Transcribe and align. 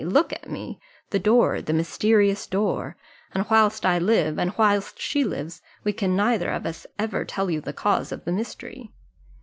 look 0.03 0.33
at 0.33 0.49
me 0.49 0.79
the 1.11 1.19
door, 1.19 1.61
the 1.61 1.71
mysterious 1.75 2.47
door 2.47 2.97
and 3.35 3.45
whilst 3.51 3.85
I 3.85 3.99
live, 3.99 4.39
and 4.39 4.51
whilst 4.57 4.99
she 4.99 5.23
lives, 5.23 5.61
we 5.83 5.93
can 5.93 6.15
neither 6.15 6.49
of 6.49 6.65
us 6.65 6.87
ever 6.97 7.23
tell 7.23 7.51
you 7.51 7.61
the 7.61 7.71
cause 7.71 8.11
of 8.11 8.25
the 8.25 8.31
mystery. 8.31 8.91